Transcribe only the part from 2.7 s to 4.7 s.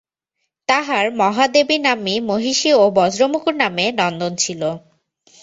ও বজ্রমুকুট নামে নন্দন ছিল।